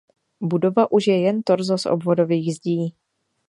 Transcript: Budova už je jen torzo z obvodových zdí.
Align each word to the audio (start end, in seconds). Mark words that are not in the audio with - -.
Budova 0.41 0.91
už 0.91 1.07
je 1.07 1.21
jen 1.21 1.43
torzo 1.43 1.77
z 1.77 1.85
obvodových 1.85 2.55
zdí. 2.55 2.95